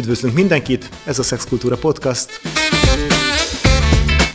[0.00, 2.40] Üdvözlünk mindenkit, ez a Szexkultúra Podcast.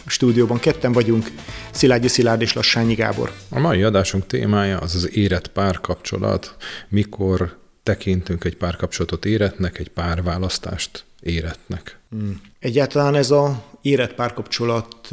[0.06, 1.32] A stúdióban ketten vagyunk,
[1.72, 3.32] Szilágyi Szilárd és Lassányi Gábor.
[3.50, 6.56] A mai adásunk témája az az érett párkapcsolat,
[6.90, 12.00] mikor tekintünk egy párkapcsolatot éretnek, egy párválasztást éretnek.
[12.10, 12.42] Hmm.
[12.60, 15.12] Egyáltalán ez a érett párkapcsolat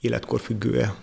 [0.00, 0.94] életkor függőe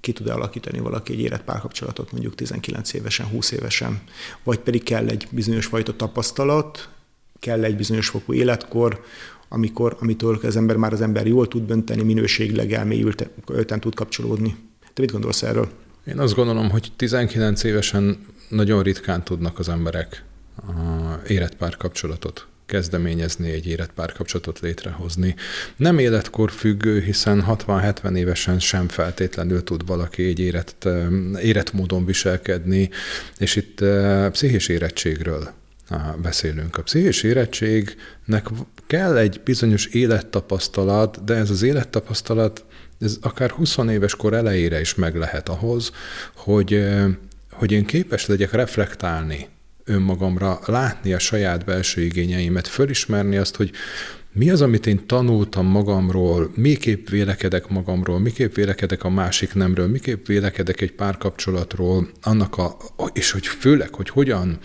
[0.00, 4.02] ki tud alakítani valaki egy érett párkapcsolatot mondjuk 19 évesen, 20 évesen,
[4.42, 6.88] vagy pedig kell egy bizonyos fajta tapasztalat,
[7.40, 9.04] kell egy bizonyos fokú életkor,
[9.48, 14.56] amikor, amitől az ember már az ember jól tud dönteni, minőségileg elmélyülten tud kapcsolódni.
[14.94, 15.68] Te mit gondolsz erről?
[16.06, 20.24] Én azt gondolom, hogy 19 évesen nagyon ritkán tudnak az emberek
[21.26, 25.34] érett párkapcsolatot kezdeményezni, egy érett párkapcsolatot létrehozni.
[25.76, 30.88] Nem életkor függő, hiszen 60-70 évesen sem feltétlenül tud valaki egy érett,
[31.42, 32.90] érett módon viselkedni,
[33.38, 33.84] és itt
[34.30, 35.50] pszichés érettségről
[36.22, 36.78] beszélünk.
[36.78, 38.48] A pszichés érettségnek
[38.86, 42.64] kell egy bizonyos élettapasztalat, de ez az élettapasztalat
[43.00, 45.92] ez akár 20 éves kor elejére is meg lehet ahhoz,
[46.34, 46.84] hogy,
[47.50, 49.48] hogy én képes legyek reflektálni
[49.84, 53.70] önmagamra, látni a saját belső igényeimet, fölismerni azt, hogy
[54.38, 60.26] mi az, amit én tanultam magamról, miképp vélekedek magamról, miképp vélekedek a másik nemről, miképp
[60.26, 62.76] vélekedek egy párkapcsolatról, annak a,
[63.12, 64.58] és hogy főleg, hogy hogyan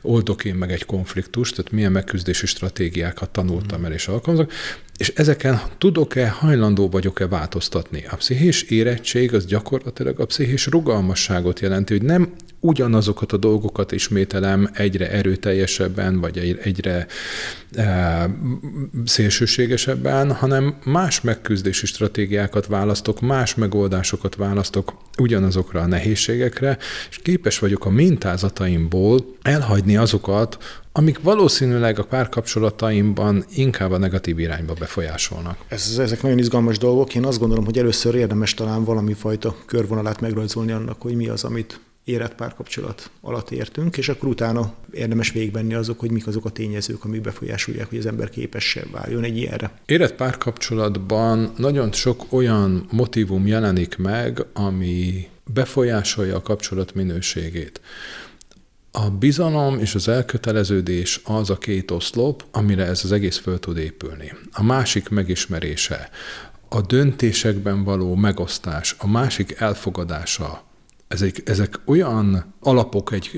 [0.00, 4.52] oldok én meg egy konfliktust, tehát milyen megküzdési stratégiákat tanultam el és alkalmazok,
[4.96, 8.04] és ezeken tudok-e, hajlandó vagyok-e változtatni?
[8.10, 14.70] A pszichés érettség az gyakorlatilag a pszichés rugalmasságot jelenti, hogy nem ugyanazokat a dolgokat ismételem
[14.74, 17.06] egyre erőteljesebben, vagy egyre
[17.74, 18.30] e,
[19.04, 26.78] szélsőségesebben, hanem más megküzdési stratégiákat választok, más megoldásokat választok ugyanazokra a nehézségekre,
[27.10, 30.58] és képes vagyok a mintázataimból elhagyni azokat,
[30.92, 35.56] amik valószínűleg a párkapcsolataimban inkább a negatív irányba befolyásolnak.
[35.68, 37.14] Ez, ezek nagyon izgalmas dolgok.
[37.14, 41.44] Én azt gondolom, hogy először érdemes talán valami fajta körvonalát megrajzolni annak, hogy mi az,
[41.44, 46.50] amit érett párkapcsolat alatt értünk, és akkor utána érdemes végigbenni azok, hogy mik azok a
[46.50, 49.70] tényezők, amik befolyásolják, hogy az ember képes váljon egy ilyenre.
[49.86, 57.80] Érett párkapcsolatban nagyon sok olyan motivum jelenik meg, ami befolyásolja a kapcsolat minőségét.
[58.92, 63.76] A bizalom és az elköteleződés az a két oszlop, amire ez az egész föl tud
[63.76, 64.32] épülni.
[64.52, 66.10] A másik megismerése,
[66.68, 70.62] a döntésekben való megosztás, a másik elfogadása,
[71.08, 73.36] ezek, ezek olyan alapok egy,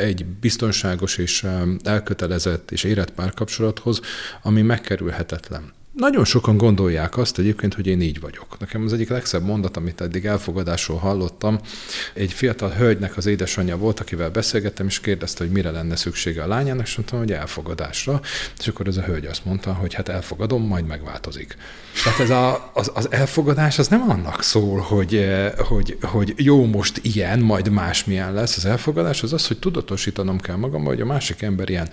[0.00, 1.46] egy biztonságos és
[1.82, 4.00] elkötelezett és érett párkapcsolathoz,
[4.42, 5.72] ami megkerülhetetlen.
[5.92, 8.58] Nagyon sokan gondolják azt egyébként, hogy én így vagyok.
[8.58, 11.58] Nekem az egyik legszebb mondat, amit eddig elfogadásról hallottam,
[12.14, 16.46] egy fiatal hölgynek az édesanyja volt, akivel beszélgettem, és kérdezte, hogy mire lenne szüksége a
[16.46, 18.20] lányának, és mondtam, hogy elfogadásra.
[18.58, 21.56] És akkor ez a hölgy azt mondta, hogy hát elfogadom, majd megváltozik.
[22.04, 26.64] Tehát ez a, az, az elfogadás az nem annak szól, hogy, eh, hogy, hogy jó,
[26.64, 28.56] most ilyen, majd másmilyen lesz.
[28.56, 31.88] Az elfogadás az az, hogy tudatosítanom kell magam, hogy a másik ember ilyen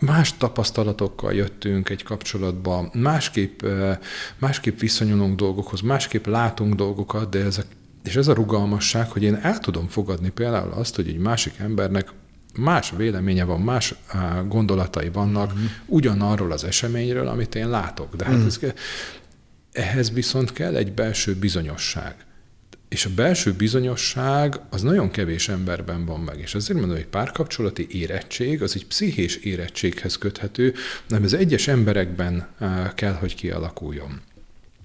[0.00, 3.62] más tapasztalatokkal jöttünk egy kapcsolatba, másképp,
[4.38, 7.66] másképp viszonyulunk dolgokhoz, másképp látunk dolgokat, de ezek,
[8.04, 12.12] és ez a rugalmasság, hogy én el tudom fogadni például azt, hogy egy másik embernek
[12.58, 13.94] más véleménye van, más
[14.48, 15.70] gondolatai vannak uh-huh.
[15.86, 18.16] ugyanarról az eseményről, amit én látok.
[18.16, 18.46] De hát uh-huh.
[18.46, 18.60] ez,
[19.72, 22.14] ehhez viszont kell egy belső bizonyosság.
[22.94, 26.38] És a belső bizonyosság az nagyon kevés emberben van meg.
[26.38, 30.74] És azért mondom, hogy párkapcsolati érettség az egy pszichés érettséghez köthető,
[31.08, 34.20] nem ez egyes emberekben eh, kell, hogy kialakuljon.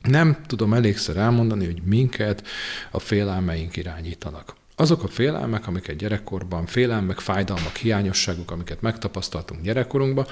[0.02, 2.48] Nem tudom elégszer elmondani, hogy minket
[2.92, 4.56] a félelmeink irányítanak.
[4.80, 10.26] Azok a félelmek, amiket gyerekkorban, félelmek, fájdalmak, hiányosságok, amiket megtapasztaltunk gyerekkorunkban,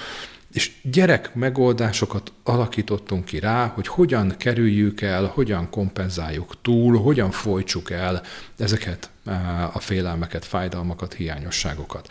[0.52, 7.90] és gyerek megoldásokat alakítottunk ki rá, hogy hogyan kerüljük el, hogyan kompenzáljuk túl, hogyan folytsuk
[7.90, 8.22] el
[8.56, 12.08] ezeket eh, a félelmeket, fájdalmakat, hiányosságokat.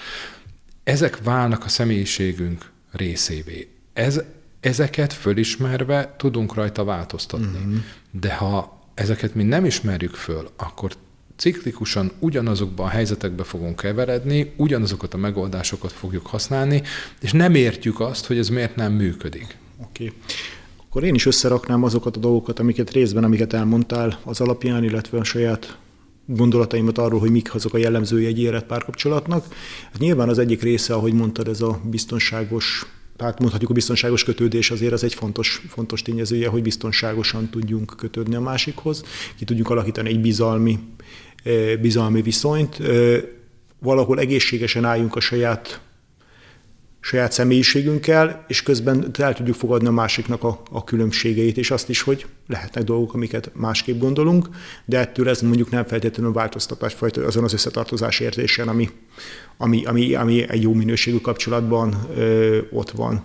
[0.83, 3.67] Ezek válnak a személyiségünk részévé.
[3.93, 4.21] Ez,
[4.59, 7.59] ezeket fölismerve tudunk rajta változtatni.
[7.59, 7.77] Mm-hmm.
[8.11, 10.91] De ha ezeket mi nem ismerjük föl, akkor
[11.37, 16.81] ciklikusan ugyanazokban a helyzetekbe fogunk keveredni, ugyanazokat a megoldásokat fogjuk használni,
[17.21, 19.57] és nem értjük azt, hogy ez miért nem működik.
[19.81, 20.05] Oké.
[20.05, 20.17] Okay.
[20.89, 25.23] Akkor én is összeraknám azokat a dolgokat, amiket részben, amiket elmondtál az alapján, illetve a
[25.23, 25.77] saját
[26.25, 29.45] gondolataimat arról, hogy mik azok a jellemzői egy érett párkapcsolatnak.
[29.91, 32.85] Hát nyilván az egyik része, ahogy mondtad, ez a biztonságos
[33.17, 38.35] hát mondhatjuk a biztonságos kötődés azért az egy fontos, fontos tényezője, hogy biztonságosan tudjunk kötődni
[38.35, 39.03] a másikhoz,
[39.37, 40.79] ki tudjuk alakítani egy bizalmi
[41.81, 42.81] bizalmi viszonyt,
[43.79, 45.81] valahol egészségesen álljunk a saját
[47.07, 52.01] saját személyiségünkkel, és közben el tudjuk fogadni a másiknak a, a különbségeit, és azt is,
[52.01, 54.49] hogy lehetnek dolgok, amiket másképp gondolunk,
[54.85, 58.89] de ettől ez mondjuk nem feltétlenül változtatás fajta azon az összetartozás érzésen, ami,
[59.57, 63.23] ami, ami, ami egy jó minőségű kapcsolatban ö, ott van.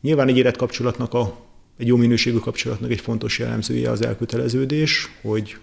[0.00, 1.36] Nyilván egy érett kapcsolatnak a,
[1.78, 5.56] egy jó minőségű kapcsolatnak egy fontos jellemzője az elköteleződés, hogy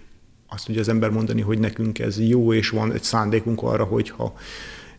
[0.54, 4.10] azt tudja az ember mondani, hogy nekünk ez jó, és van egy szándékunk arra, hogy
[4.10, 4.34] ha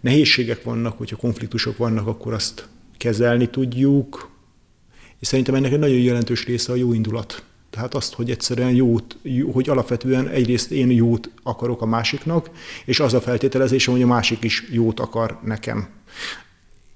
[0.01, 2.67] nehézségek vannak, hogyha konfliktusok vannak, akkor azt
[2.97, 4.31] kezelni tudjuk.
[5.19, 7.43] És szerintem ennek egy nagyon jelentős része a jó indulat.
[7.69, 12.49] Tehát azt, hogy egyszerűen jót, jó, hogy alapvetően egyrészt én jót akarok a másiknak,
[12.85, 15.87] és az a feltételezésem, hogy a másik is jót akar nekem.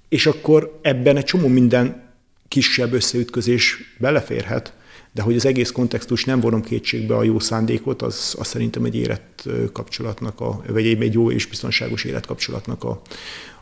[0.10, 2.14] És akkor ebben egy csomó minden
[2.48, 4.77] kisebb összeütközés beleférhet,
[5.18, 8.96] de hogy az egész kontextus nem vonom kétségbe a jó szándékot, az, az szerintem egy
[8.96, 13.02] érett kapcsolatnak, a, vagy egy, egy jó és biztonságos életkapcsolatnak a,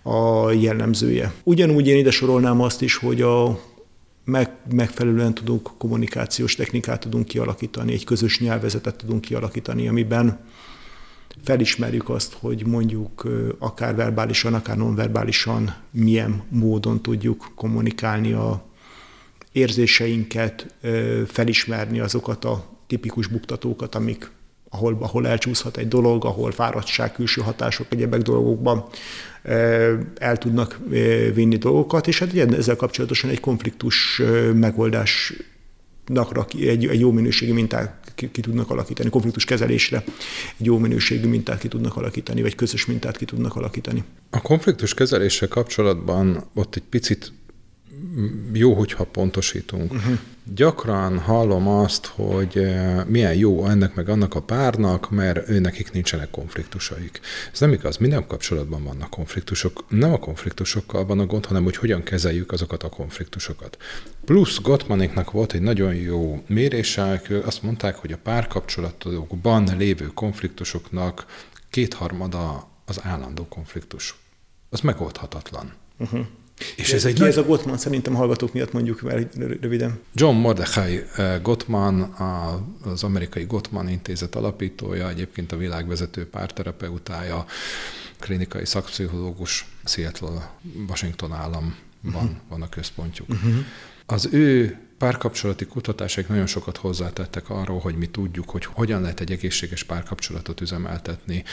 [0.09, 1.33] a jellemzője.
[1.43, 3.59] Ugyanúgy én ide sorolnám azt is, hogy a
[4.25, 10.39] meg, megfelelően tudunk kommunikációs technikát tudunk kialakítani, egy közös nyelvezetet tudunk kialakítani, amiben
[11.43, 13.27] felismerjük azt, hogy mondjuk
[13.59, 18.73] akár verbálisan, akár nonverbálisan milyen módon tudjuk kommunikálni a,
[19.55, 20.75] érzéseinket,
[21.27, 24.31] felismerni azokat a tipikus buktatókat, amik,
[24.69, 28.85] ahol, ahol elcsúszhat egy dolog, ahol fáradtság, külső hatások, egyebek dolgokban
[30.17, 30.79] el tudnak
[31.33, 34.21] vinni dolgokat, és hát ezzel kapcsolatosan egy konfliktus
[34.53, 35.33] megoldás
[36.59, 40.03] egy, egy jó minőségű mintát ki, ki tudnak alakítani, konfliktus kezelésre
[40.57, 44.03] egy jó minőségű mintát ki tudnak alakítani, vagy közös mintát ki tudnak alakítani.
[44.29, 47.31] A konfliktus kezeléssel kapcsolatban ott egy picit
[48.53, 49.93] jó, hogyha pontosítunk.
[49.93, 50.17] Uh-huh.
[50.55, 55.91] Gyakran hallom azt, hogy eh, milyen jó ennek meg annak a párnak, mert ő nekik
[55.91, 57.19] nincsenek konfliktusaik.
[57.53, 59.83] Ez nem igaz, minden kapcsolatban vannak konfliktusok.
[59.89, 63.77] Nem a konfliktusokkal van a gond, hanem hogy hogyan kezeljük azokat a konfliktusokat.
[64.25, 71.25] Plusz Gottmaniknak volt egy nagyon jó mérése, azt mondták, hogy a párkapcsolatokban lévő konfliktusoknak
[71.69, 74.15] kétharmada az állandó konfliktus.
[74.69, 75.73] Az megoldhatatlan.
[75.97, 76.25] Uh-huh.
[76.75, 77.13] És ez egy...
[77.13, 77.77] Ki ez a Gottman?
[77.77, 79.27] Szerintem hallgatók miatt mondjuk már
[79.61, 79.99] röviden.
[80.13, 82.01] John Mordechai eh, Gottman,
[82.83, 87.45] az amerikai Gottman intézet alapítója, egyébként a világvezető párterapeutája,
[88.19, 90.55] klinikai szakpszichológus, Seattle,
[90.87, 92.29] Washington államban uh-huh.
[92.49, 93.29] van a központjuk.
[93.29, 93.55] Uh-huh.
[94.05, 99.31] Az ő párkapcsolati kutatásaik nagyon sokat hozzátettek arról, hogy mi tudjuk, hogy hogyan lehet egy
[99.31, 101.43] egészséges párkapcsolatot üzemeltetni.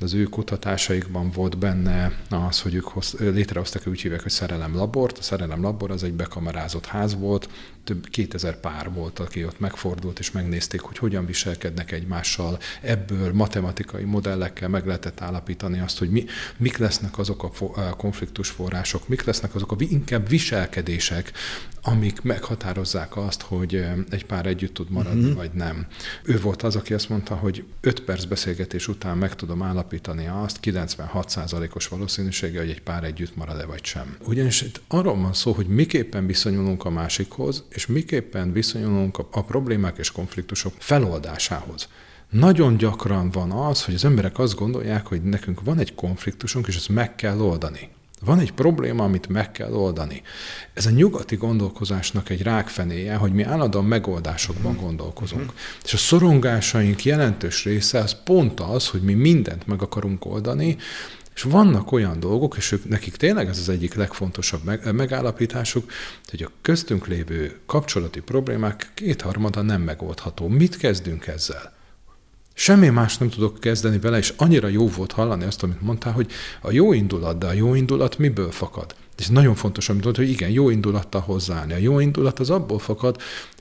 [0.00, 5.18] Az ő kutatásaikban volt benne az, hogy ők hoz, létrehoztak, úgy hívják, hogy szerelem labort.
[5.18, 7.48] A szerelem labor az egy bekamerázott ház volt,
[7.84, 12.58] több 2000 pár volt, aki ott megfordult, és megnézték, hogy hogyan viselkednek egymással.
[12.80, 16.24] Ebből matematikai modellekkel meg lehetett állapítani azt, hogy mi,
[16.56, 17.42] mik lesznek azok
[17.76, 21.32] a konfliktusforrások, mik lesznek azok a inkább viselkedések,
[21.82, 25.36] amik meghatározzák azt, hogy egy pár együtt tud maradni, uh-huh.
[25.36, 25.86] vagy nem.
[26.22, 30.58] Ő volt az, aki azt mondta, hogy 5 perc beszélgetés után meg tudom állapítani azt
[30.62, 34.16] 96%-os valószínűsége, hogy egy pár együtt marad-e, vagy sem.
[34.24, 39.42] Ugyanis itt arról van szó, hogy miképpen viszonyulunk a másikhoz, és miképpen viszonyulunk a, a
[39.42, 41.88] problémák és konfliktusok feloldásához.
[42.30, 46.76] Nagyon gyakran van az, hogy az emberek azt gondolják, hogy nekünk van egy konfliktusunk, és
[46.76, 47.88] ezt meg kell oldani.
[48.24, 50.22] Van egy probléma, amit meg kell oldani.
[50.74, 55.42] Ez a nyugati gondolkozásnak egy rákfenéje, hogy mi állandóan megoldásokban gondolkozunk.
[55.42, 55.58] Uh-huh.
[55.84, 60.76] És a szorongásaink jelentős része az pont az, hogy mi mindent meg akarunk oldani,
[61.40, 65.90] és vannak olyan dolgok, és ők, nekik tényleg ez az egyik legfontosabb meg, megállapításuk,
[66.30, 70.48] hogy a köztünk lévő kapcsolati problémák kétharmada nem megoldható.
[70.48, 71.72] Mit kezdünk ezzel?
[72.54, 76.30] Semmi más nem tudok kezdeni vele, és annyira jó volt hallani azt, amit mondtál, hogy
[76.60, 78.94] a jó indulat, de a jó indulat miből fakad?
[79.18, 81.72] És nagyon fontos, amit mondtad, hogy igen, jó indulattal hozzáállni.
[81.72, 83.20] A jó indulat az abból fakad,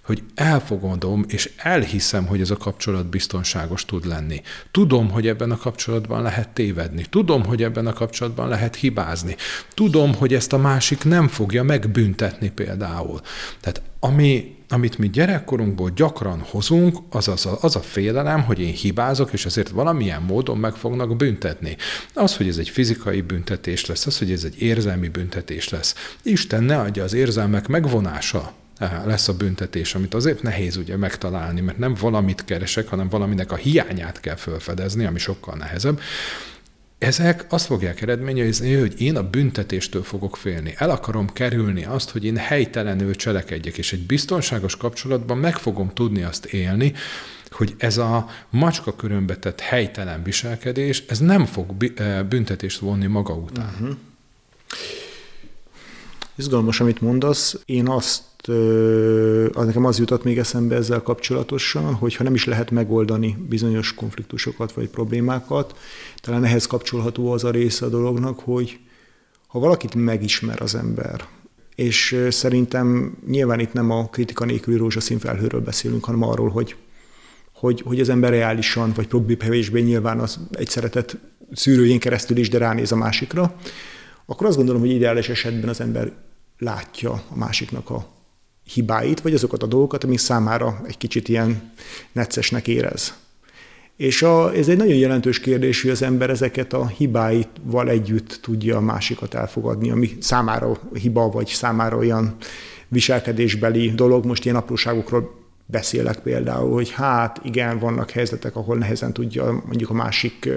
[0.09, 4.41] hogy elfogadom és elhiszem, hogy ez a kapcsolat biztonságos tud lenni.
[4.71, 7.05] Tudom, hogy ebben a kapcsolatban lehet tévedni.
[7.09, 9.35] Tudom, hogy ebben a kapcsolatban lehet hibázni.
[9.73, 13.21] Tudom, hogy ezt a másik nem fogja megbüntetni például.
[13.59, 18.73] Tehát ami, amit mi gyerekkorunkból gyakran hozunk, az, az, a, az a félelem, hogy én
[18.73, 21.77] hibázok, és ezért valamilyen módon meg fognak büntetni.
[22.13, 25.95] Az, hogy ez egy fizikai büntetés lesz, az, hogy ez egy érzelmi büntetés lesz.
[26.23, 28.53] Isten ne adja az érzelmek megvonása
[29.05, 33.55] lesz a büntetés, amit azért nehéz ugye megtalálni, mert nem valamit keresek, hanem valaminek a
[33.55, 35.99] hiányát kell felfedezni, ami sokkal nehezebb.
[36.97, 40.73] Ezek azt fogják eredményezni, hogy én a büntetéstől fogok félni.
[40.77, 46.23] El akarom kerülni azt, hogy én helytelenül cselekedjek, és egy biztonságos kapcsolatban meg fogom tudni
[46.23, 46.93] azt élni,
[47.49, 51.73] hogy ez a macska körömbe tett helytelen viselkedés, ez nem fog
[52.29, 53.73] büntetést vonni maga után.
[53.73, 53.97] Uh-huh.
[56.35, 57.59] Izgalmas, amit mondasz.
[57.65, 58.23] Én azt,
[59.53, 63.93] az nekem az jutott még eszembe ezzel kapcsolatosan, hogy ha nem is lehet megoldani bizonyos
[63.93, 65.77] konfliktusokat vagy problémákat,
[66.17, 68.79] talán ehhez kapcsolható az a része a dolognak, hogy
[69.47, 71.25] ha valakit megismer az ember,
[71.75, 76.75] és szerintem nyilván itt nem a kritika nélküli rózsaszín felhőről beszélünk, hanem arról, hogy,
[77.53, 81.17] hogy, hogy az ember reálisan, vagy kevésbé nyilván az egy szeretet
[81.51, 83.55] szűrőjén keresztül is, de ránéz a másikra,
[84.25, 86.11] akkor azt gondolom, hogy ideális esetben az ember
[86.57, 88.07] látja a másiknak a
[88.73, 91.71] hibáit, vagy azokat a dolgokat, ami számára egy kicsit ilyen
[92.11, 93.13] neccesnek érez.
[93.95, 98.77] És a, ez egy nagyon jelentős kérdés, hogy az ember ezeket a hibáival együtt tudja
[98.77, 102.35] a másikat elfogadni, ami számára hiba, vagy számára olyan
[102.87, 104.25] viselkedésbeli dolog.
[104.25, 109.93] Most ilyen apróságokról beszélek például, hogy hát igen, vannak helyzetek, ahol nehezen tudja mondjuk a
[109.93, 110.49] másik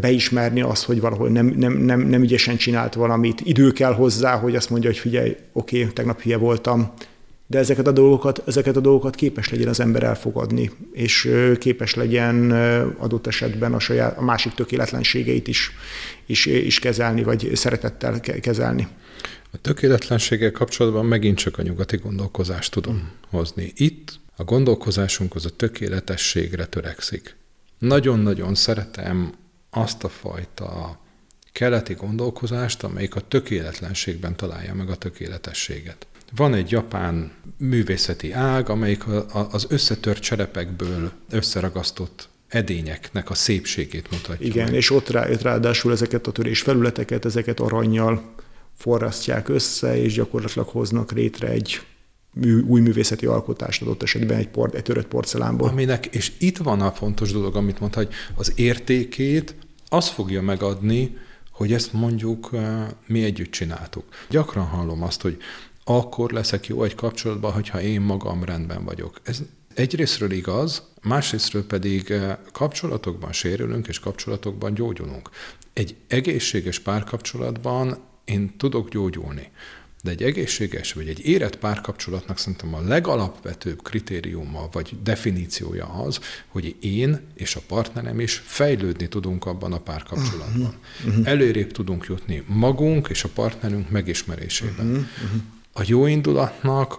[0.00, 3.40] beismerni azt, hogy valahol nem, nem, nem, nem ügyesen csinált valamit.
[3.44, 6.92] Idő kell hozzá, hogy azt mondja, hogy figyelj, oké, okay, tegnap hülye voltam,
[7.50, 12.50] de ezeket a dolgokat, ezeket a dolgokat képes legyen az ember elfogadni, és képes legyen
[12.98, 15.70] adott esetben a, saját, a másik tökéletlenségeit is,
[16.26, 18.88] is, is kezelni, vagy szeretettel kezelni.
[19.50, 23.38] A tökéletlenséggel kapcsolatban megint csak a nyugati gondolkozást tudom mm.
[23.38, 23.72] hozni.
[23.76, 27.36] Itt a gondolkozásunk az a tökéletességre törekszik.
[27.78, 29.32] Nagyon-nagyon szeretem
[29.70, 31.00] azt a fajta
[31.52, 36.06] keleti gondolkozást, amelyik a tökéletlenségben találja meg a tökéletességet.
[36.36, 39.04] Van egy japán művészeti ág, amelyik
[39.50, 44.46] az összetört cserepekből összeragasztott edényeknek a szépségét mutatja.
[44.46, 44.74] Igen, meg.
[44.74, 48.34] és ott rá, ráadásul ezeket a törés felületeket, ezeket aranyjal
[48.76, 51.80] forrasztják össze, és gyakorlatilag hoznak létre egy
[52.66, 55.68] új művészeti alkotást adott esetben egy, por, egy törött porcelánból.
[55.68, 59.54] Aminek, és itt van a fontos dolog, amit mondta, hogy az értékét
[59.88, 61.16] az fogja megadni,
[61.52, 62.50] hogy ezt mondjuk
[63.06, 64.04] mi együtt csináltuk.
[64.30, 65.36] Gyakran hallom azt, hogy
[65.84, 69.20] akkor leszek jó egy kapcsolatban, hogyha én magam rendben vagyok.
[69.22, 69.42] Ez
[69.74, 72.12] egyrésztről igaz, másrésztről pedig
[72.52, 75.30] kapcsolatokban sérülünk, és kapcsolatokban gyógyulunk.
[75.72, 79.50] Egy egészséges párkapcsolatban én tudok gyógyulni.
[80.02, 86.76] De egy egészséges vagy egy érett párkapcsolatnak szerintem a legalapvetőbb kritériuma vagy definíciója az, hogy
[86.80, 90.74] én és a partnerem is fejlődni tudunk abban a párkapcsolatban.
[91.06, 91.28] Uh-huh.
[91.28, 94.86] Előrébb tudunk jutni magunk és a partnerünk megismerésében.
[94.86, 95.04] Uh-huh.
[95.72, 96.98] A jó indulatnak,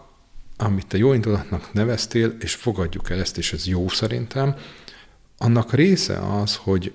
[0.58, 4.56] amit a jó indulatnak neveztél, és fogadjuk el ezt, és ez jó szerintem,
[5.38, 6.94] annak része az, hogy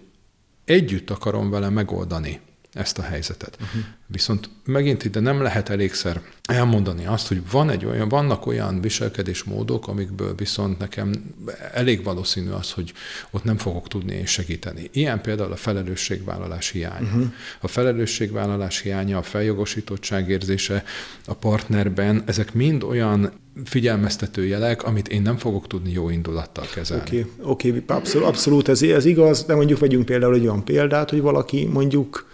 [0.64, 2.40] együtt akarom vele megoldani
[2.74, 3.56] ezt a helyzetet.
[3.60, 3.82] Uh-huh.
[4.06, 9.88] Viszont megint ide nem lehet elégszer elmondani azt, hogy van egy olyan, vannak olyan viselkedésmódok,
[9.88, 11.34] amikből viszont nekem
[11.72, 12.92] elég valószínű az, hogy
[13.30, 14.90] ott nem fogok tudni segíteni.
[14.92, 17.06] Ilyen például a felelősségvállalás hiánya.
[17.06, 17.32] Uh-huh.
[17.60, 20.84] A felelősségvállalás hiánya, a feljogosítottság érzése
[21.26, 23.32] a partnerben, ezek mind olyan
[23.64, 27.02] figyelmeztető jelek, amit én nem fogok tudni jó indulattal kezelni.
[27.02, 31.10] Oké, okay, okay, abszolút, abszolút ez, ez igaz, de mondjuk vegyünk például egy olyan példát,
[31.10, 32.26] hogy valaki mondjuk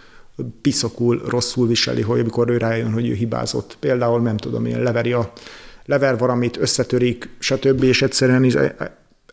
[0.61, 3.77] piszokul, rosszul viseli, hogy amikor ő rájön, hogy ő hibázott.
[3.79, 5.33] Például nem tudom, én leveri a,
[5.85, 7.83] lever valamit, összetörik, stb.
[7.83, 8.73] És egyszerűen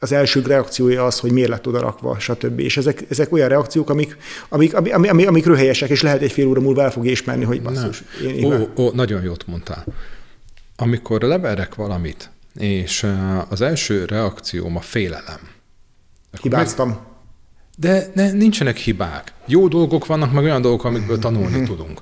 [0.01, 2.59] az első reakciója az, hogy miért lett oda rakva, stb.
[2.59, 4.17] És ezek, ezek olyan reakciók, amik,
[4.49, 7.63] amik, amik, amik, amik röhelyesek, és lehet egy fél óra múlva el fog ismerni, hogy
[7.63, 8.03] basszus.
[8.23, 9.85] Én, én ó, ó, nagyon jót mondtál.
[10.77, 13.07] Amikor leverek valamit, és
[13.49, 15.41] az első reakcióm a félelem.
[16.41, 16.89] Hibáztam.
[16.89, 16.99] Meg,
[17.81, 19.33] de ne, nincsenek hibák.
[19.47, 22.01] Jó dolgok vannak, meg olyan dolgok, amikből tanulni tudunk.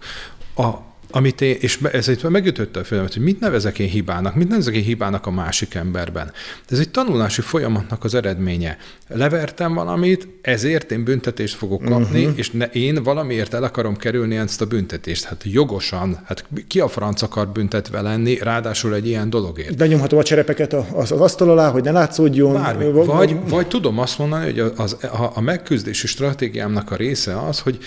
[0.57, 0.69] A,
[1.11, 4.75] amit én, és ez egy megütötte a filmet, hogy mit nevezek én hibának, mit nevezek
[4.75, 6.33] én hibának a másik emberben.
[6.69, 8.77] Ez egy tanulási folyamatnak az eredménye.
[9.09, 12.39] Levertem valamit, ezért én büntetést fogok kapni, uh-huh.
[12.39, 15.25] és ne, én valamiért el akarom kerülni ezt a büntetést.
[15.25, 19.75] Hát jogosan, hát ki a franc akar büntetve lenni, ráadásul egy ilyen dologért.
[19.75, 22.53] De nyomhatom a cserepeket az, az asztal alá, hogy ne látszódjon.
[22.53, 22.91] Bármi.
[23.05, 27.79] Vagy, vagy tudom azt mondani, hogy az, a, a megküzdési stratégiámnak a része az, hogy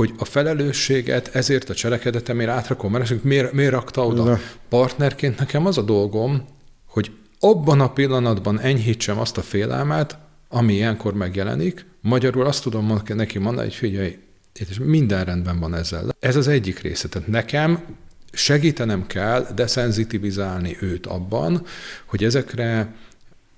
[0.00, 4.24] hogy a felelősséget ezért a cselekedetemért átrakom, mert miért, miért rakta oda?
[4.24, 4.38] Na.
[4.68, 6.44] Partnerként nekem az a dolgom,
[6.86, 13.38] hogy abban a pillanatban enyhítsem azt a félelmet, ami ilyenkor megjelenik, magyarul azt tudom neki
[13.38, 14.18] mondani, hogy figyelj,
[14.68, 16.16] és minden rendben van ezzel.
[16.20, 17.08] Ez az egyik része.
[17.08, 17.84] Tehát nekem
[18.32, 21.62] segítenem kell deszenzitivizálni őt abban,
[22.06, 22.94] hogy ezekre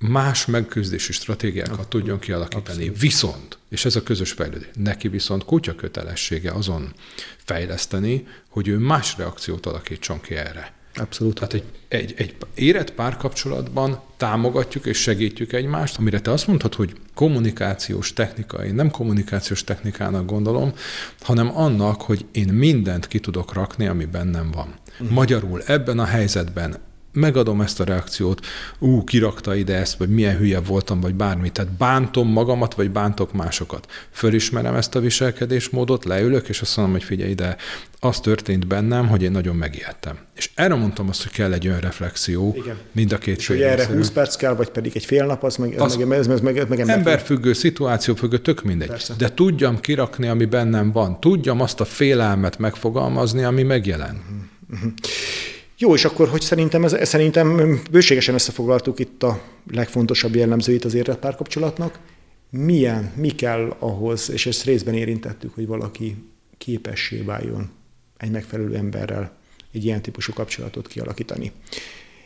[0.09, 2.79] más megküzdési stratégiákat tudjon kialakítani.
[2.79, 3.01] Abszolút.
[3.01, 6.93] Viszont, és ez a közös fejlődés, neki viszont kutya kötelessége azon
[7.37, 10.73] fejleszteni, hogy ő más reakciót alakítson ki erre.
[10.95, 11.35] Abszolút.
[11.35, 17.01] Tehát egy, egy, egy érett párkapcsolatban támogatjuk és segítjük egymást, amire te azt mondhatod, hogy
[17.15, 20.73] kommunikációs technika, én nem kommunikációs technikának gondolom,
[21.21, 24.75] hanem annak, hogy én mindent ki tudok rakni, ami bennem van.
[24.93, 25.11] Uh-huh.
[25.11, 26.77] Magyarul ebben a helyzetben
[27.13, 28.47] megadom ezt a reakciót,
[28.79, 31.51] ú, kirakta ide ezt, vagy milyen hülye voltam, vagy bármi.
[31.51, 33.87] Tehát bántom magamat, vagy bántok másokat.
[34.11, 37.57] Fölismerem ezt a viselkedésmódot, leülök, és azt mondom, hogy figyelj ide,
[38.01, 40.19] az történt bennem, hogy én nagyon megijedtem.
[40.37, 42.77] És erre mondtam azt, hogy kell egy olyan reflexió Igen.
[42.93, 45.57] mind a két És hogy erre 20 perc kell, vagy pedig egy fél nap, az
[45.57, 48.89] meg, az meg, ez, ez meg, meg emberfüggő, szituációfüggő, tök mindegy.
[48.89, 49.15] Persze.
[49.19, 51.21] De tudjam kirakni, ami bennem van.
[51.21, 54.23] Tudjam azt a félelmet megfogalmazni, ami megjelen.
[54.71, 54.93] Uh-huh.
[55.83, 61.19] Jó, és akkor, hogy szerintem, ez, szerintem bőségesen összefoglaltuk itt a legfontosabb jellemzőit az érett
[61.19, 61.99] párkapcsolatnak.
[62.51, 66.17] Milyen, mi kell ahhoz, és ezt részben érintettük, hogy valaki
[66.59, 67.71] képessé váljon
[68.17, 69.37] egy megfelelő emberrel
[69.73, 71.53] egy ilyen típusú kapcsolatot kialakítani.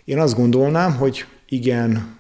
[0.04, 2.18] Én azt gondolnám, hogy igen,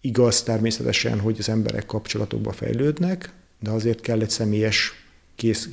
[0.00, 4.92] igaz természetesen, hogy az emberek kapcsolatokba fejlődnek, de azért kell egy személyes
[5.38, 5.68] kész,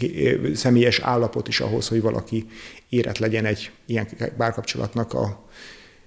[0.54, 2.46] személyes állapot is ahhoz, hogy valaki
[2.90, 4.08] érett legyen egy ilyen
[4.38, 5.46] párkapcsolatnak a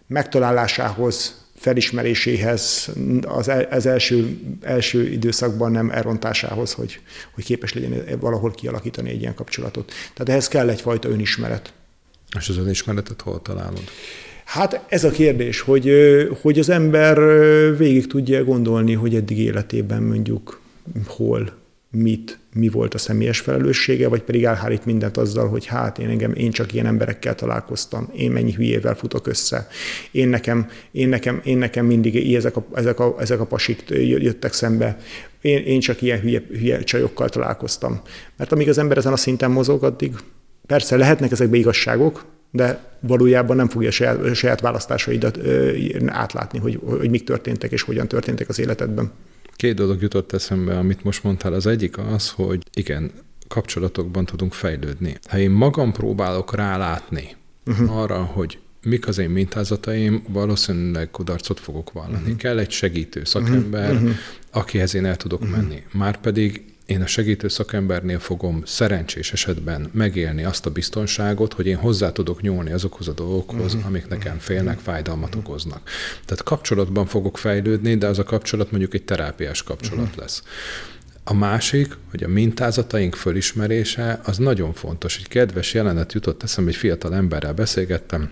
[0.07, 2.91] megtalálásához, felismeréséhez,
[3.27, 7.01] az, az első, első időszakban nem elrontásához, hogy,
[7.35, 9.93] hogy képes legyen valahol kialakítani egy ilyen kapcsolatot.
[10.15, 11.73] Tehát ehhez kell egyfajta önismeret.
[12.39, 13.83] És az önismeretet hol találod?
[14.45, 15.93] Hát ez a kérdés, hogy,
[16.41, 17.19] hogy az ember
[17.77, 20.61] végig tudja gondolni, hogy eddig életében mondjuk
[21.07, 21.58] hol,
[21.91, 26.33] mit, mi volt a személyes felelőssége, vagy pedig elhárít mindent azzal, hogy hát én engem,
[26.33, 29.69] én csak ilyen emberekkel találkoztam, én mennyi hülyével futok össze,
[30.11, 34.53] én nekem, én nekem, én nekem mindig ezek a, ezek a, ezek a pasik jöttek
[34.53, 34.99] szembe,
[35.41, 38.01] én, én csak ilyen hülye, hülye csajokkal találkoztam.
[38.37, 40.15] Mert amíg az ember ezen a szinten mozog, addig
[40.67, 45.77] persze lehetnek ezekbe igazságok, de valójában nem fogja saját, saját választásaidat ö,
[46.07, 49.13] átlátni, hogy, hogy mik történtek és hogyan történtek az életedben.
[49.59, 51.53] Két dolog jutott eszembe, amit most mondtál.
[51.53, 53.11] Az egyik az, hogy igen,
[53.49, 55.19] kapcsolatokban tudunk fejlődni.
[55.29, 57.37] Ha én magam próbálok rálátni
[57.67, 57.97] uh-huh.
[57.97, 62.23] arra, hogy mik az én mintázataim, valószínűleg kudarcot fogok vallani.
[62.23, 62.37] Uh-huh.
[62.37, 64.11] Kell egy segítő szakember, uh-huh.
[64.51, 65.57] akihez én el tudok uh-huh.
[65.57, 65.83] menni.
[65.93, 72.13] Márpedig én a segítő szakembernél fogom szerencsés esetben megélni azt a biztonságot, hogy én hozzá
[72.13, 73.89] tudok nyúlni azokhoz a dolgokhoz, uh-huh.
[73.89, 75.45] amik nekem félnek, fájdalmat uh-huh.
[75.45, 75.91] okoznak.
[76.25, 80.19] Tehát kapcsolatban fogok fejlődni, de az a kapcsolat mondjuk egy terápiás kapcsolat uh-huh.
[80.19, 80.43] lesz.
[81.25, 85.19] A másik, hogy a mintázataink fölismerése, az nagyon fontos.
[85.19, 88.31] Egy kedves jelenet jutott eszembe, egy fiatal emberrel beszélgettem,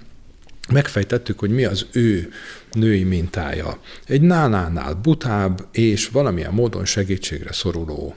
[0.73, 2.29] megfejtettük, hogy mi az ő
[2.73, 3.79] női mintája.
[4.07, 8.15] Egy nálánál butább és valamilyen módon segítségre szoruló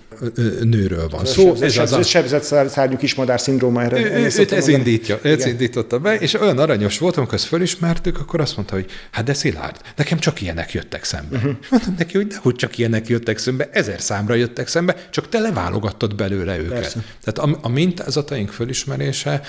[0.62, 1.54] nőről van szó.
[1.54, 2.04] Ez, ez az a...
[2.04, 4.00] sebzett szárnyú kismadár szindróma erre.
[4.00, 8.42] Ő, őt ez, indítja, ez indította be, és olyan aranyos volt, amikor ezt fölismertük, akkor
[8.42, 11.36] azt mondta, hogy hát de Szilárd, nekem csak ilyenek jöttek szembe.
[11.36, 11.56] Uh-huh.
[11.70, 16.16] Mondtam neki, hogy dehogy csak ilyenek jöttek szembe, ezer számra jöttek szembe, csak te leválogattad
[16.16, 16.70] belőle őket.
[16.70, 17.04] Persze.
[17.24, 19.42] Tehát a, a mintázataink fölismerése,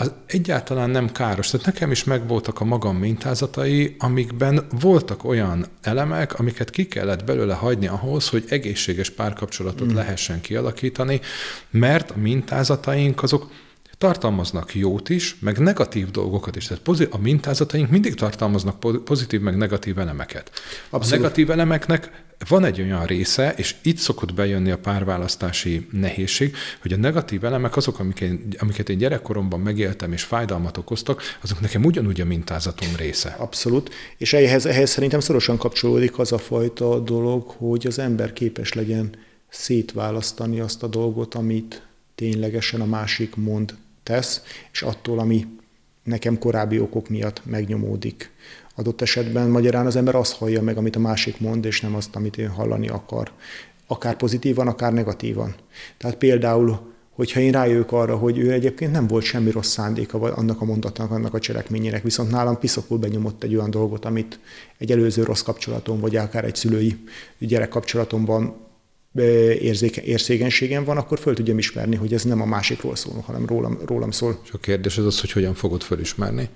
[0.00, 1.50] az egyáltalán nem káros.
[1.50, 7.54] Tehát nekem is megvoltak a magam mintázatai, amikben voltak olyan elemek, amiket ki kellett belőle
[7.54, 9.94] hagyni ahhoz, hogy egészséges párkapcsolatot mm.
[9.94, 11.20] lehessen kialakítani,
[11.70, 13.50] mert a mintázataink azok
[13.98, 16.66] tartalmaznak jót is, meg negatív dolgokat is.
[16.66, 20.50] Tehát a mintázataink mindig tartalmaznak pozitív, meg negatív elemeket.
[20.90, 21.18] Abszolút.
[21.18, 26.92] A negatív elemeknek van egy olyan része, és itt szokott bejönni a párválasztási nehézség, hogy
[26.92, 32.20] a negatív elemek azok, amiket, amiket én gyerekkoromban megéltem és fájdalmat okoztak, azok nekem ugyanúgy
[32.20, 33.34] a mintázatom része.
[33.38, 33.90] Abszolút.
[34.16, 39.10] És ehhez, ehhez szerintem szorosan kapcsolódik az a fajta dolog, hogy az ember képes legyen
[39.48, 41.82] szétválasztani azt a dolgot, amit
[42.14, 43.74] ténylegesen a másik mond
[44.08, 44.42] tesz,
[44.72, 45.46] és attól, ami
[46.02, 48.30] nekem korábbi okok miatt megnyomódik.
[48.74, 52.16] Adott esetben magyarán az ember azt hallja meg, amit a másik mond, és nem azt,
[52.16, 53.32] amit ő hallani akar.
[53.86, 55.54] Akár pozitívan, akár negatívan.
[55.96, 60.60] Tehát például, hogyha én rájövök arra, hogy ő egyébként nem volt semmi rossz szándéka annak
[60.60, 64.38] a mondatnak, annak a cselekményének, viszont nálam piszakul benyomott egy olyan dolgot, amit
[64.78, 66.96] egy előző rossz kapcsolatom, vagy akár egy szülői
[67.38, 68.67] gyerek kapcsolatomban
[69.60, 73.78] érzéke, érzékenységem van, akkor föl tudjam ismerni, hogy ez nem a másikról szól, hanem rólam,
[73.86, 74.40] rólam szól.
[74.44, 76.48] És a kérdés az az, hogy hogyan fogod fölismerni?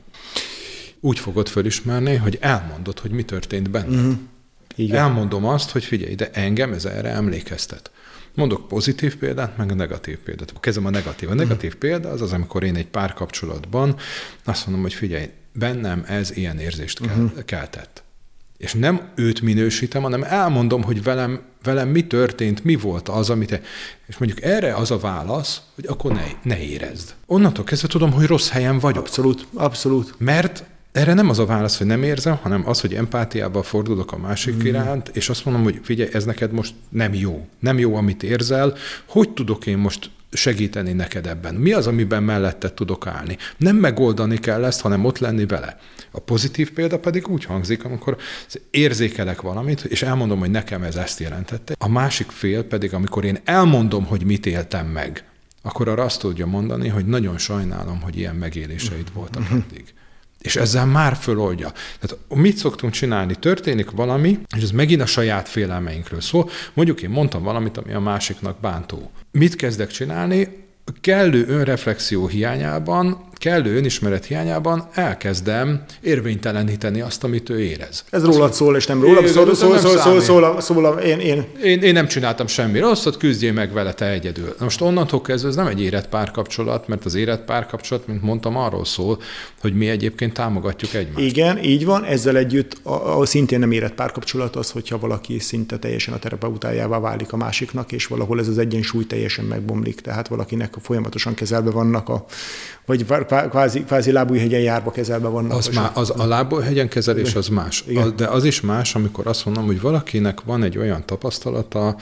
[1.00, 3.96] Úgy fogod fölismerni, hogy elmondod, hogy mi történt benne.
[3.96, 4.14] Uh-huh.
[4.76, 4.96] Igen.
[4.96, 7.90] Elmondom azt, hogy figyelj, de engem ez erre emlékeztet.
[8.34, 10.52] Mondok pozitív példát, meg negatív példát.
[10.60, 11.30] Kezdem a negatív.
[11.30, 11.90] A negatív uh-huh.
[11.90, 13.96] példa az az, amikor én egy párkapcsolatban
[14.44, 17.44] azt mondom, hogy figyelj, bennem ez ilyen érzést uh-huh.
[17.44, 18.01] keltett
[18.62, 23.60] És nem őt minősítem, hanem elmondom, hogy velem, velem mi történt, mi volt az, amit...
[24.06, 27.14] És mondjuk erre az a válasz, hogy akkor ne, ne érezd.
[27.26, 29.04] Onnantól kezdve tudom, hogy rossz helyen vagyok.
[29.04, 30.14] Abszolút, abszolút.
[30.18, 34.18] Mert erre nem az a válasz, hogy nem érzem, hanem az, hogy empátiával fordulok a
[34.18, 34.66] másik mm.
[34.66, 37.46] iránt, és azt mondom, hogy figyelj, ez neked most nem jó.
[37.58, 38.74] Nem jó, amit érzel.
[39.06, 41.54] Hogy tudok én most segíteni neked ebben?
[41.54, 43.36] Mi az, amiben mellette tudok állni?
[43.56, 45.78] Nem megoldani kell ezt, hanem ott lenni vele.
[46.10, 48.16] A pozitív példa pedig úgy hangzik, amikor
[48.70, 51.74] érzékelek valamit, és elmondom, hogy nekem ez ezt jelentette.
[51.78, 55.24] A másik fél pedig, amikor én elmondom, hogy mit éltem meg,
[55.62, 59.94] akkor arra azt tudja mondani, hogy nagyon sajnálom, hogy ilyen megéléseid voltak eddig.
[60.42, 61.72] És ezzel már föloldja.
[62.00, 63.34] Tehát mit szoktunk csinálni?
[63.34, 66.50] Történik valami, és ez megint a saját félelmeinkről szól.
[66.74, 69.10] Mondjuk én mondtam valamit, ami a másiknak bántó.
[69.30, 70.60] Mit kezdek csinálni?
[71.00, 78.04] kellő önreflexió hiányában kellő önismeret hiányában elkezdem érvényteleníteni azt, amit ő érez.
[78.10, 81.44] Ez rólad szól, és nem rólam szól, szól, szól, szól, szól, szól, én, én.
[81.64, 81.82] én.
[81.82, 84.54] Én nem csináltam semmi rosszat, küzdjél meg vele te egyedül.
[84.58, 88.84] Most onnantól kezdve ez nem egy érett párkapcsolat, mert az érett párkapcsolat, mint mondtam, arról
[88.84, 89.18] szól,
[89.60, 91.26] hogy mi egyébként támogatjuk egymást.
[91.26, 95.78] Igen, így van, ezzel együtt a, a szintén nem érett párkapcsolat az, hogyha valaki szinte
[95.78, 100.74] teljesen a terapeutájává válik a másiknak, és valahol ez az egyensúly teljesen megbomlik, tehát valakinek
[100.82, 102.24] folyamatosan kezelve vannak a,
[102.86, 103.06] vagy
[103.48, 105.56] kvázi, kvázi lábújhegyen járva kezelve vannak.
[105.56, 107.84] Az, má, az a lábújhegyen kezelés az más.
[107.86, 108.16] Igen.
[108.16, 111.96] De az is más, amikor azt mondom, hogy valakinek van egy olyan tapasztalata,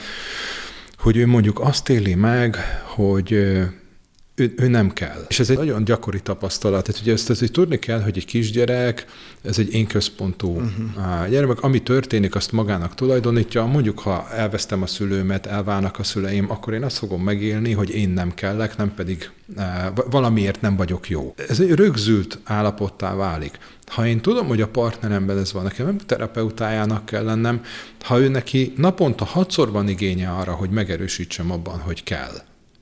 [0.97, 2.57] hogy ő mondjuk azt éli meg,
[2.95, 3.57] hogy
[4.35, 5.25] ő, ő nem kell.
[5.27, 6.85] És ez egy nagyon gyakori tapasztalat.
[6.85, 9.05] Tehát ugye ezt azért tudni kell, hogy egy kisgyerek,
[9.41, 11.29] ez egy én központú uh-huh.
[11.29, 13.65] gyermek, ami történik, azt magának tulajdonítja.
[13.65, 18.09] Mondjuk, ha elvesztem a szülőmet, elválnak a szüleim, akkor én azt fogom megélni, hogy én
[18.09, 19.29] nem kellek, nem pedig
[20.09, 21.33] valamiért nem vagyok jó.
[21.47, 23.57] Ez egy rögzült állapottá válik.
[23.85, 27.61] Ha én tudom, hogy a partneremben ez van, nekem nem terapeutájának kell lennem,
[28.01, 32.33] ha ő neki naponta hatszor van igénye arra, hogy megerősítsem abban, hogy kell,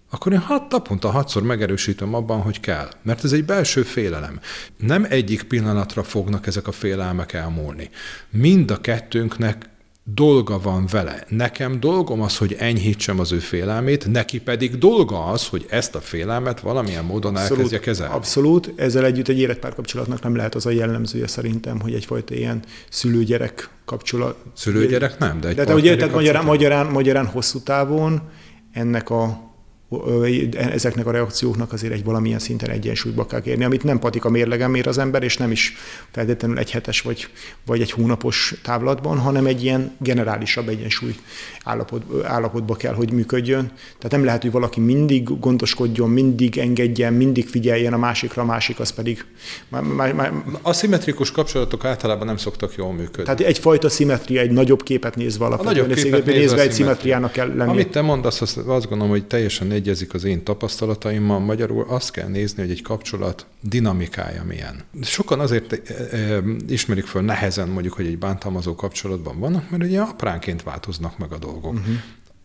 [0.09, 2.89] akkor én hat naponta hatszor megerősítem abban, hogy kell.
[3.01, 4.39] Mert ez egy belső félelem.
[4.77, 7.89] Nem egyik pillanatra fognak ezek a félelmek elmúlni.
[8.29, 9.69] Mind a kettőnknek
[10.13, 11.25] dolga van vele.
[11.27, 15.99] Nekem dolgom az, hogy enyhítsem az ő félelmét, neki pedig dolga az, hogy ezt a
[15.99, 18.13] félelmet valamilyen módon abszolút, elkezdje kezelni.
[18.13, 18.73] Abszolút.
[18.75, 24.35] Ezzel együtt egy életpárkapcsolatnak nem lehet az a jellemzője szerintem, hogy egyfajta ilyen szülő-gyerek kapcsolat.
[24.55, 28.21] Szülő-gyerek nem, de egy de, ugye, tehát magyarán, magyarán, magyarán hosszú távon
[28.71, 29.48] ennek a
[30.53, 34.87] ezeknek a reakcióknak azért egy valamilyen szinten egyensúlyba kell kérni, amit nem patika mérlegen mér
[34.87, 35.75] az ember, és nem is
[36.11, 37.27] feltétlenül egy hetes vagy,
[37.65, 41.15] vagy egy hónapos távlatban, hanem egy ilyen generálisabb egyensúly
[41.63, 43.71] állapot, állapotba kell, hogy működjön.
[43.97, 48.79] Tehát nem lehet, hogy valaki mindig gondoskodjon, mindig engedjen, mindig figyeljen a másikra, a másik
[48.79, 49.25] az pedig...
[50.61, 53.23] A szimmetrikus kapcsolatok általában nem szoktak jól működni.
[53.23, 55.85] Tehát egyfajta szimmetria, egy nagyobb képet nézve alapvetően.
[55.85, 57.71] A nagyobb képet nézve, nézve egy szimmetriának kell lenni.
[57.71, 61.39] Amit te mondasz, azt, azt gondolom, hogy teljesen egyezik az én tapasztalataimmal.
[61.39, 64.83] Magyarul azt kell nézni, hogy egy kapcsolat dinamikája milyen.
[65.01, 69.99] Sokan azért e, e, ismerik föl nehezen mondjuk, hogy egy bántalmazó kapcsolatban vannak, mert ugye
[70.01, 71.73] apránként változnak meg a dolgok.
[71.73, 71.95] Uh-huh.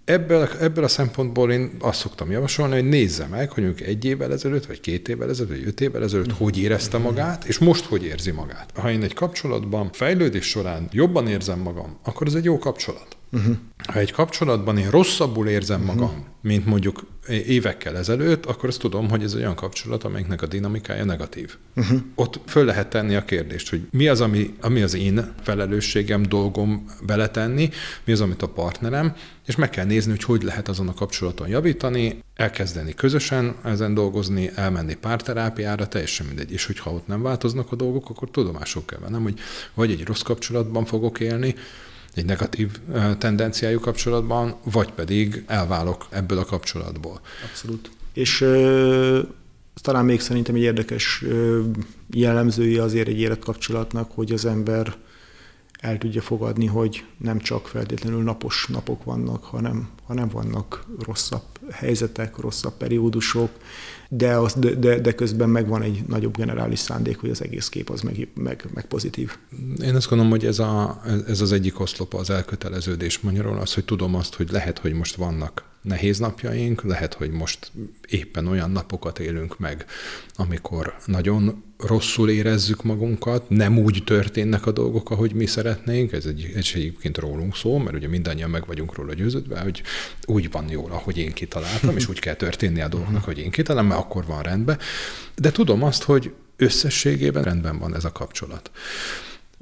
[0.05, 4.33] Ebből, ebből a szempontból én azt szoktam javasolni, hogy nézze meg, hogy mondjuk egy évvel
[4.33, 6.43] ezelőtt, vagy két évvel ezelőtt, vagy öt évvel ezelőtt uh-huh.
[6.43, 8.71] hogy érezte magát, és most hogy érzi magát.
[8.75, 13.17] Ha én egy kapcsolatban fejlődés során jobban érzem magam, akkor ez egy jó kapcsolat.
[13.33, 13.57] Uh-huh.
[13.87, 15.95] Ha egy kapcsolatban én rosszabbul érzem uh-huh.
[15.95, 20.47] magam, mint mondjuk évekkel ezelőtt, akkor azt tudom, hogy ez egy olyan kapcsolat, amelyiknek a
[20.47, 21.57] dinamikája negatív.
[21.77, 22.01] Uh-huh.
[22.15, 26.85] Ott föl lehet tenni a kérdést, hogy mi az, ami, ami az én felelősségem, dolgom
[27.07, 27.71] beletenni,
[28.05, 31.49] mi az, amit a partnerem, és meg kell nézni, hogy hogy lehet azon a kapcsolaton
[31.49, 36.53] javítani, elkezdeni közösen ezen dolgozni, elmenni párterápiára, teljesen mindegy.
[36.53, 39.39] És hogyha ott nem változnak a dolgok, akkor tudomások kell vennem, hogy
[39.75, 41.55] vagy egy rossz kapcsolatban fogok élni,
[42.15, 42.71] egy negatív
[43.19, 47.21] tendenciájú kapcsolatban, vagy pedig elválok ebből a kapcsolatból.
[47.49, 47.91] Abszolút.
[48.13, 49.21] És ö,
[49.75, 51.63] talán még szerintem egy érdekes ö,
[52.11, 54.97] jellemzője azért egy életkapcsolatnak, hogy az ember
[55.85, 62.37] el tudja fogadni, hogy nem csak feltétlenül napos napok vannak, hanem, hanem vannak rosszabb helyzetek,
[62.37, 63.51] rosszabb periódusok,
[64.09, 68.01] de, az, de, de közben megvan egy nagyobb generális szándék, hogy az egész kép az
[68.01, 69.37] meg, meg, meg pozitív.
[69.83, 73.85] Én azt gondolom, hogy ez, a, ez az egyik oszlopa az elköteleződés magyarul, az, hogy
[73.85, 77.73] tudom azt, hogy lehet, hogy most vannak nehéz napjaink, lehet, hogy most
[78.09, 79.85] éppen olyan napokat élünk meg,
[80.35, 86.53] amikor nagyon rosszul érezzük magunkat, nem úgy történnek a dolgok, ahogy mi szeretnénk, ez egy,
[86.55, 89.83] egy egyébként rólunk szó, mert ugye mindannyian meg vagyunk róla győződve, hogy
[90.25, 93.89] úgy van jól, ahogy én kitaláltam, és úgy kell történni a dolgoknak, hogy én kitalálom,
[93.89, 94.79] mert akkor van rendben.
[95.35, 98.71] De tudom azt, hogy összességében rendben van ez a kapcsolat.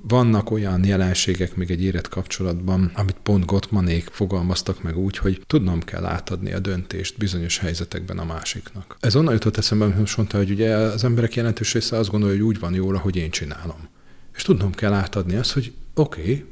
[0.08, 5.80] Vannak olyan jelenségek még egy érett kapcsolatban, amit pont Gottmanék fogalmaztak meg úgy, hogy tudnom
[5.80, 8.96] kell átadni a döntést bizonyos helyzetekben a másiknak.
[9.00, 12.36] Ez onnan jutott eszembe, hogy most mondta, hogy ugye az emberek jelentős része azt gondolja,
[12.36, 13.88] hogy úgy van jól, ahogy én csinálom.
[14.34, 16.44] És tudnom kell átadni azt, hogy oké, okay,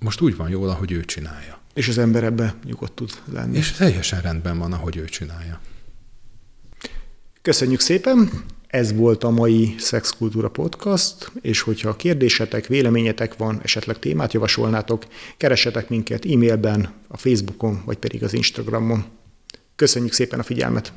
[0.00, 1.60] most úgy van jól, ahogy ő csinálja.
[1.74, 3.56] És az ember ebbe nyugodt tud lenni.
[3.56, 5.60] És teljesen rendben van, ahogy ő csinálja.
[7.42, 8.30] Köszönjük szépen!
[8.68, 15.88] Ez volt a mai Szexkultúra Podcast, és hogyha kérdésetek, véleményetek van, esetleg témát javasolnátok, keressetek
[15.88, 19.04] minket e-mailben, a Facebookon, vagy pedig az Instagramon.
[19.76, 20.92] Köszönjük szépen a figyelmet!